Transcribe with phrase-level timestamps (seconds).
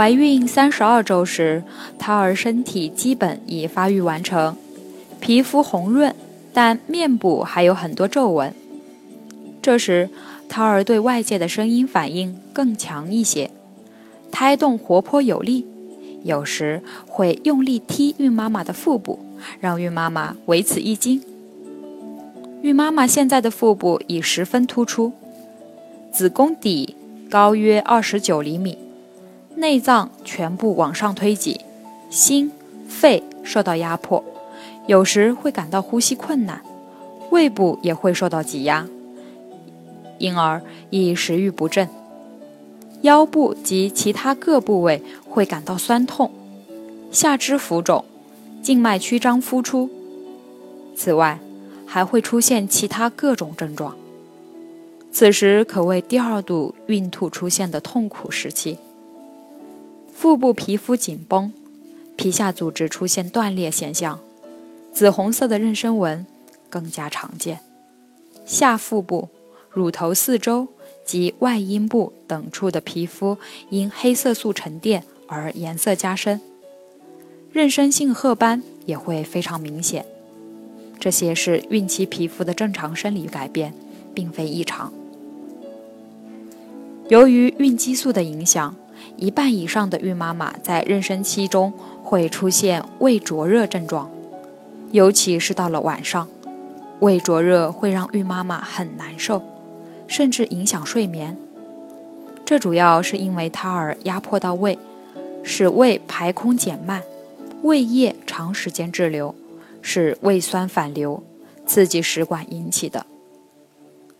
[0.00, 1.62] 怀孕三十二周时，
[1.98, 4.56] 胎儿身体基本已发育完成，
[5.20, 6.14] 皮肤红润，
[6.54, 8.54] 但面部还有很多皱纹。
[9.60, 10.08] 这时，
[10.48, 13.50] 胎儿对外界的声音反应更强一些，
[14.32, 15.66] 胎动活泼有力，
[16.24, 19.18] 有时会用力踢孕妈妈的腹部，
[19.60, 21.22] 让孕妈妈为此一惊。
[22.62, 25.12] 孕妈妈现在的腹部已十分突出，
[26.10, 26.96] 子宫底
[27.28, 28.78] 高约二十九厘米。
[29.60, 31.60] 内脏全部往上推挤，
[32.08, 32.50] 心、
[32.88, 34.24] 肺受到压迫，
[34.86, 36.62] 有时会感到呼吸困难，
[37.30, 38.88] 胃部也会受到挤压，
[40.16, 41.86] 因而易食欲不振。
[43.02, 46.30] 腰部及其他各部位会感到酸痛，
[47.12, 48.02] 下肢浮肿，
[48.62, 49.90] 静脉曲张突出。
[50.96, 51.38] 此外，
[51.86, 53.94] 还会出现其他各种症状。
[55.12, 58.78] 此时可谓第二度孕吐出现的痛苦时期。
[60.20, 61.50] 腹部皮肤紧绷，
[62.14, 64.20] 皮下组织出现断裂现象，
[64.92, 66.26] 紫红色的妊娠纹
[66.68, 67.60] 更加常见。
[68.44, 69.30] 下腹部、
[69.70, 70.68] 乳头四周
[71.06, 73.38] 及外阴部等处的皮肤
[73.70, 76.38] 因黑色素沉淀而颜色加深，
[77.54, 80.04] 妊娠性褐斑也会非常明显。
[80.98, 83.72] 这些是孕期皮肤的正常生理改变，
[84.12, 84.92] 并非异常。
[87.08, 88.76] 由于孕激素的影响。
[89.16, 91.72] 一半以上的孕妈妈在妊娠期中
[92.02, 94.10] 会出现胃灼热症状，
[94.92, 96.26] 尤其是到了晚上，
[97.00, 99.42] 胃灼热会让孕妈妈很难受，
[100.06, 101.36] 甚至影响睡眠。
[102.44, 104.78] 这主要是因为胎儿压迫到胃，
[105.44, 107.02] 使胃排空减慢，
[107.62, 109.34] 胃液长时间滞留，
[109.82, 111.22] 使胃酸反流，
[111.66, 113.06] 刺激食管引起的。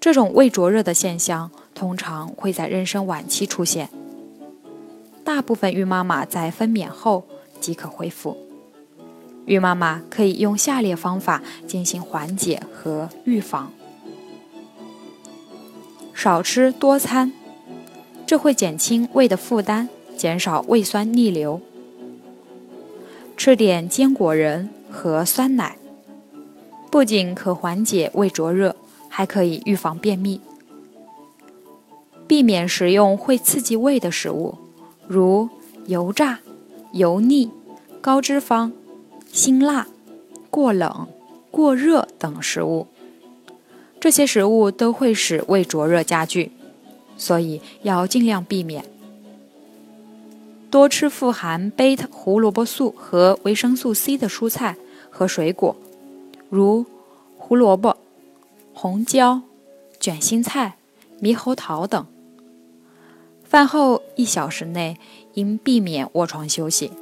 [0.00, 3.88] 这种胃灼热的现象通常会在妊娠晚期出现。
[5.28, 7.22] 大部分孕妈妈在分娩后
[7.60, 8.34] 即可恢复。
[9.44, 13.70] 孕妈妈可以用下列方法进行缓解和预防：
[16.14, 17.30] 少吃多餐，
[18.26, 21.60] 这会减轻胃的负担，减少胃酸逆流。
[23.36, 25.76] 吃点坚果仁和酸奶，
[26.90, 28.74] 不仅可缓解胃灼热，
[29.10, 30.40] 还可以预防便秘。
[32.26, 34.56] 避免食用会刺激胃的食物。
[35.08, 35.48] 如
[35.86, 36.40] 油炸、
[36.92, 37.50] 油腻、
[38.02, 38.70] 高脂肪、
[39.32, 39.86] 辛辣、
[40.50, 41.08] 过冷、
[41.50, 42.86] 过热等食物，
[43.98, 46.52] 这些食物都会使胃灼热加剧，
[47.16, 48.84] 所以要尽量避免。
[50.70, 54.76] 多吃富含贝塔胡萝卜素和维生素 C 的蔬菜
[55.08, 55.74] 和水果，
[56.50, 56.84] 如
[57.38, 57.96] 胡萝卜、
[58.74, 59.40] 红椒、
[59.98, 60.76] 卷心菜、
[61.22, 62.06] 猕猴桃等。
[63.48, 64.98] 饭后一小时内
[65.32, 66.92] 应避免卧床休息，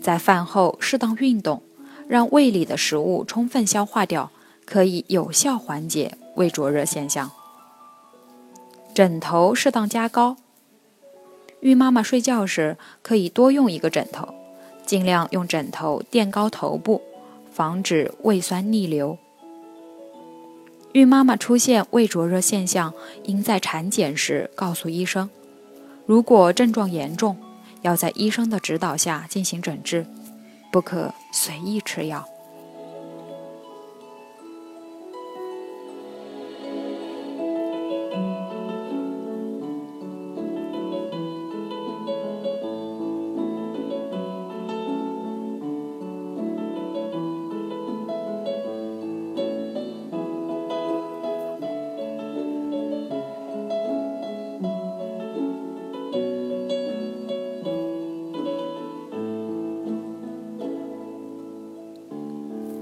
[0.00, 1.62] 在饭后适当运动，
[2.06, 4.30] 让胃里的食物充分消化掉，
[4.64, 7.32] 可以有效缓解胃灼热现象。
[8.94, 10.36] 枕头适当加高，
[11.58, 14.32] 孕妈妈睡觉时可以多用一个枕头，
[14.86, 17.02] 尽量用枕头垫高头部，
[17.50, 19.18] 防止胃酸逆流。
[20.92, 22.94] 孕妈妈出现胃灼热现象，
[23.24, 25.28] 应在产检时告诉医生。
[26.08, 27.36] 如果症状严重，
[27.82, 30.06] 要在医生的指导下进行诊治，
[30.72, 32.26] 不可随意吃药。